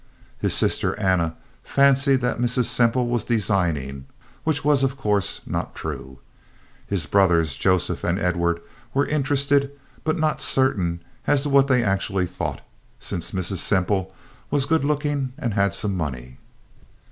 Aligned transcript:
His 0.39 0.55
sister 0.55 0.99
Anna 0.99 1.37
fancied 1.61 2.21
that 2.21 2.39
Mrs. 2.39 2.65
Semple 2.65 3.07
was 3.07 3.23
designing, 3.23 4.07
which 4.43 4.65
was, 4.65 4.81
of 4.81 4.97
course, 4.97 5.41
not 5.45 5.75
true. 5.75 6.17
His 6.87 7.05
brothers, 7.05 7.55
Joseph 7.55 8.03
and 8.03 8.17
Edward, 8.17 8.63
were 8.95 9.05
interested, 9.05 9.71
but 10.03 10.17
not 10.17 10.41
certain 10.41 11.03
as 11.27 11.43
to 11.43 11.49
what 11.49 11.67
they 11.67 11.83
actually 11.83 12.25
thought, 12.25 12.61
since 12.97 13.29
Mrs. 13.31 13.57
Semple 13.57 14.11
was 14.49 14.65
good 14.65 14.83
looking 14.83 15.33
and 15.37 15.53
had 15.53 15.71
some 15.71 15.95
money. 15.95 16.39